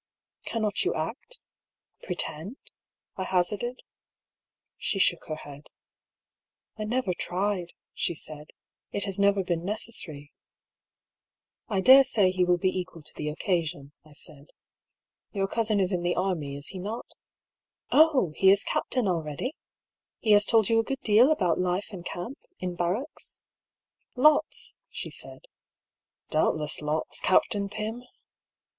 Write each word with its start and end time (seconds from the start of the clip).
"Cannot 0.47 0.83
you 0.83 0.95
act— 0.95 1.39
pretend?" 2.05 2.57
I 3.19 3.23
hazarded. 3.23 3.81
She 4.75 4.97
shook 4.97 5.25
her 5.25 5.35
head." 5.35 5.67
I 6.79 6.85
never 6.85 7.13
tried," 7.13 7.73
she 7.93 8.15
said;" 8.15 8.47
it 8.91 9.03
has 9.03 9.19
never 9.19 9.43
been 9.43 9.63
ne 9.63 9.75
cessary."" 9.75 10.31
I 11.67 11.81
daresay 11.81 12.31
he 12.31 12.43
will 12.43 12.57
be 12.57 12.75
equal 12.75 13.03
to 13.03 13.13
the 13.13 13.29
occasion," 13.29 13.91
I 14.03 14.13
said." 14.13 14.47
Your 15.33 15.47
cousin 15.47 15.79
is 15.79 15.91
in 15.91 16.01
the 16.01 16.15
army, 16.15 16.55
is 16.57 16.69
he 16.69 16.79
not? 16.79 17.05
Oh 17.91 18.33
I 18.33 18.37
he 18.39 18.49
is 18.49 18.63
EXTRACT 18.63 18.89
PROM 18.93 19.05
DIARY 19.05 19.11
OP 19.17 19.25
HUGH 19.27 19.31
PAtTLL. 19.33 19.37
39 19.37 19.37
captain 19.37 19.45
already? 19.45 19.55
He 20.17 20.31
has 20.31 20.45
told 20.47 20.69
you 20.69 20.79
a 20.79 20.83
good 20.83 21.01
deal 21.01 21.29
about 21.31 21.59
life 21.59 21.93
in 21.93 22.01
camp, 22.01 22.39
in 22.57 22.73
barracks?"" 22.73 23.39
Lots," 24.25 24.75
she 24.89 25.11
said. 25.11 25.41
(Doubtless 26.31 26.81
lots, 26.81 27.19
Captain 27.19 27.69
Pym 27.69 28.01